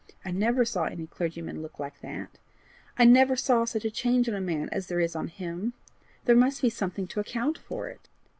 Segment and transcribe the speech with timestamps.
[0.25, 2.39] I never saw any clergyman look like that;
[2.97, 5.73] and I never saw such a change on a man as there is on him.
[6.25, 8.09] There must be something to account for it.